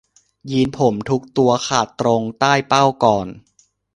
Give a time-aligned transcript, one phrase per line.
[0.51, 3.27] ยีนส์ผมทุกตัวขาดตรงใต้เป้าก่อน